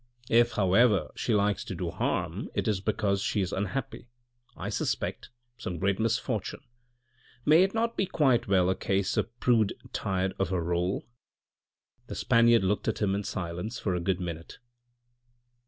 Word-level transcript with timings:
If, 0.31 0.53
however, 0.53 1.11
she 1.15 1.35
likes 1.35 1.63
to 1.63 1.75
do 1.75 1.91
harm, 1.91 2.49
it 2.55 2.67
is 2.67 2.81
because 2.81 3.21
she 3.21 3.39
is 3.41 3.53
unhappy, 3.53 4.07
I 4.57 4.69
suspect 4.69 5.29
some 5.59 5.75
secret 5.75 5.99
misfortune. 5.99 6.61
May 7.45 7.61
it 7.61 7.75
not 7.75 7.95
be 7.97 8.07
quite 8.07 8.47
well 8.47 8.67
a 8.71 8.75
case 8.75 9.15
of 9.15 9.39
prude 9.39 9.73
tired 9.93 10.33
of 10.39 10.49
her 10.49 10.63
role?" 10.63 11.05
The 12.07 12.15
Spaniard 12.15 12.63
looked 12.63 12.87
at 12.87 12.99
him 12.99 13.13
in 13.13 13.23
silence 13.23 13.77
for 13.77 13.93
a 13.93 13.99
good 13.99 14.19
minute. 14.19 14.57